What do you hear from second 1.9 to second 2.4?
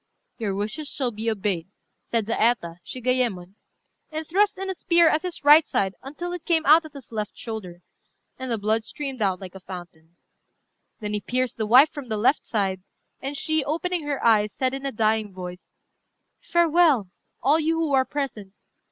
said